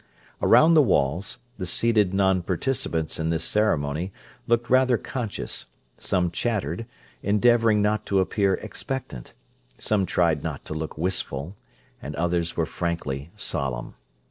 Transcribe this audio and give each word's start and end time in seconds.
Around 0.41 0.73
the 0.73 0.81
walls, 0.81 1.37
the 1.59 1.67
seated 1.67 2.11
non 2.11 2.41
participants 2.41 3.19
in 3.19 3.29
this 3.29 3.43
ceremony 3.45 4.11
looked 4.47 4.67
rather 4.67 4.97
conscious; 4.97 5.67
some 5.99 6.31
chattered, 6.31 6.87
endeavouring 7.21 7.83
not 7.83 8.07
to 8.07 8.19
appear 8.19 8.55
expectant; 8.55 9.33
some 9.77 10.07
tried 10.07 10.41
not 10.41 10.65
to 10.65 10.73
look 10.73 10.97
wistful; 10.97 11.55
and 12.01 12.15
others 12.15 12.57
were 12.57 12.65
frankly 12.65 13.29
solemn. 13.37 13.93